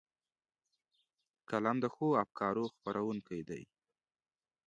[1.49, 3.63] قلم د ښو افکارو خپرونکی دی